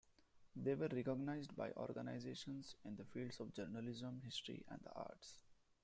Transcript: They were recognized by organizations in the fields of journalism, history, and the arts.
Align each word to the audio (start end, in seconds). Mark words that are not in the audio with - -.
They 0.55 0.73
were 0.73 0.87
recognized 0.87 1.55
by 1.55 1.73
organizations 1.73 2.75
in 2.83 2.95
the 2.95 3.05
fields 3.05 3.39
of 3.39 3.53
journalism, 3.53 4.19
history, 4.25 4.65
and 4.67 4.81
the 4.81 4.89
arts. 4.93 5.37